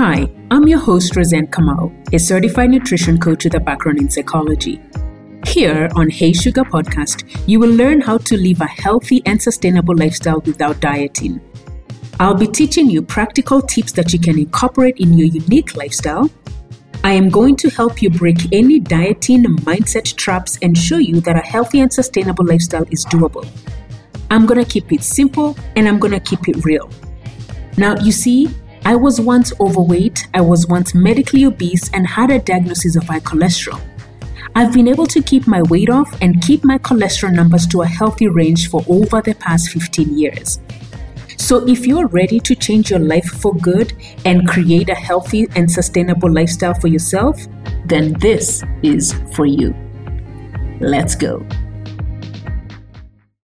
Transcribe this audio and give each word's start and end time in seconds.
Hi, 0.00 0.26
I'm 0.50 0.66
your 0.66 0.78
host, 0.78 1.14
Roseanne 1.14 1.48
Kamal, 1.48 1.92
a 2.14 2.18
certified 2.18 2.70
nutrition 2.70 3.18
coach 3.18 3.44
with 3.44 3.54
a 3.54 3.60
background 3.60 3.98
in 3.98 4.08
psychology. 4.08 4.80
Here 5.46 5.90
on 5.94 6.08
Hey 6.08 6.32
Sugar 6.32 6.62
Podcast, 6.62 7.28
you 7.46 7.60
will 7.60 7.68
learn 7.68 8.00
how 8.00 8.16
to 8.16 8.38
live 8.38 8.62
a 8.62 8.66
healthy 8.66 9.20
and 9.26 9.42
sustainable 9.42 9.94
lifestyle 9.94 10.40
without 10.40 10.80
dieting. 10.80 11.38
I'll 12.18 12.34
be 12.34 12.46
teaching 12.46 12.88
you 12.88 13.02
practical 13.02 13.60
tips 13.60 13.92
that 13.92 14.14
you 14.14 14.18
can 14.18 14.38
incorporate 14.38 14.96
in 14.96 15.12
your 15.12 15.28
unique 15.28 15.76
lifestyle. 15.76 16.30
I 17.04 17.12
am 17.12 17.28
going 17.28 17.56
to 17.56 17.68
help 17.68 18.00
you 18.00 18.08
break 18.08 18.38
any 18.52 18.80
dieting 18.80 19.44
mindset 19.68 20.16
traps 20.16 20.58
and 20.62 20.78
show 20.78 20.96
you 20.96 21.20
that 21.20 21.36
a 21.36 21.46
healthy 21.46 21.80
and 21.80 21.92
sustainable 21.92 22.46
lifestyle 22.46 22.86
is 22.90 23.04
doable. 23.04 23.46
I'm 24.30 24.46
going 24.46 24.64
to 24.64 24.70
keep 24.70 24.92
it 24.92 25.02
simple 25.02 25.58
and 25.76 25.86
I'm 25.86 25.98
going 25.98 26.14
to 26.14 26.20
keep 26.20 26.48
it 26.48 26.64
real. 26.64 26.88
Now, 27.76 27.96
you 27.96 28.12
see, 28.12 28.48
I 28.84 28.96
was 28.96 29.20
once 29.20 29.52
overweight, 29.60 30.26
I 30.34 30.40
was 30.40 30.66
once 30.66 30.94
medically 30.94 31.44
obese, 31.44 31.90
and 31.92 32.06
had 32.06 32.30
a 32.30 32.38
diagnosis 32.38 32.96
of 32.96 33.04
high 33.04 33.20
cholesterol. 33.20 33.80
I've 34.54 34.72
been 34.72 34.88
able 34.88 35.06
to 35.06 35.22
keep 35.22 35.46
my 35.46 35.62
weight 35.62 35.90
off 35.90 36.10
and 36.20 36.42
keep 36.42 36.64
my 36.64 36.78
cholesterol 36.78 37.32
numbers 37.32 37.66
to 37.68 37.82
a 37.82 37.86
healthy 37.86 38.28
range 38.28 38.68
for 38.68 38.82
over 38.88 39.20
the 39.20 39.34
past 39.34 39.70
15 39.70 40.18
years. 40.18 40.60
So, 41.36 41.66
if 41.68 41.86
you're 41.86 42.06
ready 42.08 42.40
to 42.40 42.54
change 42.54 42.90
your 42.90 43.00
life 43.00 43.24
for 43.24 43.54
good 43.54 43.92
and 44.24 44.48
create 44.48 44.88
a 44.88 44.94
healthy 44.94 45.46
and 45.56 45.70
sustainable 45.70 46.32
lifestyle 46.32 46.74
for 46.74 46.88
yourself, 46.88 47.40
then 47.86 48.12
this 48.14 48.62
is 48.82 49.14
for 49.34 49.46
you. 49.46 49.74
Let's 50.80 51.14
go. 51.14 51.46